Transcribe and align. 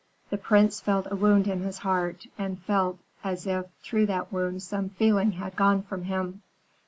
The 0.31 0.37
prince 0.39 0.79
felt 0.81 1.05
a 1.11 1.15
wound 1.15 1.47
in 1.47 1.59
his 1.59 1.77
heart, 1.77 2.25
and 2.35 2.59
felt 2.59 2.97
as 3.23 3.45
if 3.45 3.67
through 3.83 4.07
that 4.07 4.33
wound 4.33 4.63
some 4.63 4.89
feeling 4.89 5.33
had 5.33 5.55
gone 5.55 5.83
from 5.83 6.05
him. 6.05 6.41